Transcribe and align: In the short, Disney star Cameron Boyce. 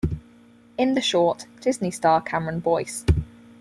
In 0.79 0.95
the 0.95 0.99
short, 1.01 1.45
Disney 1.61 1.91
star 1.91 2.21
Cameron 2.21 2.59
Boyce. 2.59 3.05